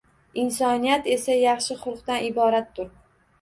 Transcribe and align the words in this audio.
Insoniyat 0.43 1.09
esa 1.15 1.35
yaxshi 1.41 1.77
xulqdan 1.83 2.27
iboratdur 2.31 2.91